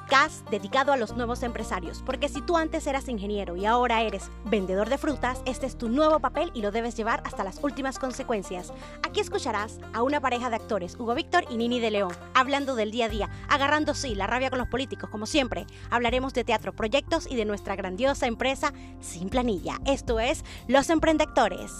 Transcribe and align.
podcast 0.00 0.48
dedicado 0.50 0.92
a 0.92 0.96
los 0.96 1.16
nuevos 1.16 1.42
empresarios, 1.42 2.02
porque 2.04 2.28
si 2.28 2.40
tú 2.40 2.56
antes 2.56 2.86
eras 2.86 3.08
ingeniero 3.08 3.56
y 3.56 3.66
ahora 3.66 4.02
eres 4.02 4.30
vendedor 4.44 4.88
de 4.88 4.98
frutas, 4.98 5.42
este 5.46 5.66
es 5.66 5.76
tu 5.76 5.88
nuevo 5.88 6.18
papel 6.20 6.50
y 6.54 6.62
lo 6.62 6.70
debes 6.70 6.96
llevar 6.96 7.22
hasta 7.24 7.44
las 7.44 7.62
últimas 7.62 7.98
consecuencias. 7.98 8.72
Aquí 9.02 9.20
escucharás 9.20 9.78
a 9.92 10.02
una 10.02 10.20
pareja 10.20 10.50
de 10.50 10.56
actores, 10.56 10.96
Hugo 10.98 11.14
Víctor 11.14 11.44
y 11.50 11.56
Nini 11.56 11.80
de 11.80 11.90
León, 11.90 12.12
hablando 12.34 12.74
del 12.74 12.90
día 12.90 13.06
a 13.06 13.08
día, 13.08 13.30
agarrando 13.48 13.94
sí 13.94 14.14
la 14.14 14.26
rabia 14.26 14.50
con 14.50 14.58
los 14.58 14.68
políticos, 14.68 15.10
como 15.10 15.26
siempre. 15.26 15.66
Hablaremos 15.90 16.34
de 16.34 16.44
teatro, 16.44 16.72
proyectos 16.72 17.30
y 17.30 17.36
de 17.36 17.44
nuestra 17.44 17.76
grandiosa 17.76 18.26
empresa 18.26 18.72
sin 19.00 19.28
planilla. 19.28 19.78
Esto 19.86 20.18
es 20.20 20.44
Los 20.66 20.90
Emprendedores. 20.90 21.70